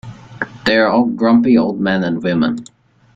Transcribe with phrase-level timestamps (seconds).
[0.65, 2.65] They are all grumpy old men and women.